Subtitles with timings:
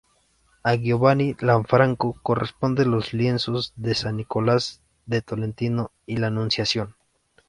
[0.63, 6.95] A Giovanni Lanfranco corresponden los lienzos de "San Nicolás de Tolentino" y la "Anunciación".